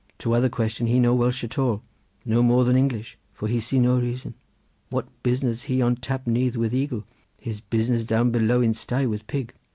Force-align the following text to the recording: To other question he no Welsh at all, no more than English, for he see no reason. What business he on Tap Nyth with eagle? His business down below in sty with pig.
To 0.17 0.33
other 0.33 0.49
question 0.49 0.87
he 0.87 0.97
no 0.99 1.13
Welsh 1.13 1.43
at 1.43 1.59
all, 1.59 1.83
no 2.25 2.41
more 2.41 2.65
than 2.65 2.75
English, 2.75 3.19
for 3.35 3.47
he 3.47 3.59
see 3.59 3.77
no 3.77 3.99
reason. 3.99 4.33
What 4.89 5.05
business 5.21 5.65
he 5.69 5.79
on 5.79 5.97
Tap 5.97 6.25
Nyth 6.25 6.55
with 6.57 6.73
eagle? 6.73 7.03
His 7.39 7.61
business 7.61 8.03
down 8.03 8.31
below 8.31 8.61
in 8.61 8.73
sty 8.73 9.05
with 9.05 9.27
pig. 9.27 9.53